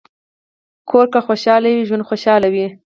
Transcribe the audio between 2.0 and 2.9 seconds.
خوشحال وي.